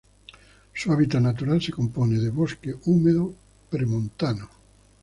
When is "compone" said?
1.71-2.17